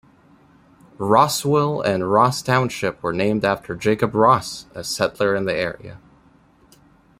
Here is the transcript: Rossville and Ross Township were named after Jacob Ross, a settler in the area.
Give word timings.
Rossville 0.97 1.81
and 1.83 2.11
Ross 2.11 2.41
Township 2.41 3.03
were 3.03 3.13
named 3.13 3.45
after 3.45 3.75
Jacob 3.75 4.15
Ross, 4.15 4.65
a 4.73 4.83
settler 4.83 5.35
in 5.35 5.45
the 5.45 5.53
area. 5.53 5.99